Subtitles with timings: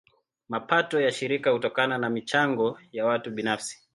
[0.49, 3.79] Mapato ya shirika hutokana na michango ya watu binafsi.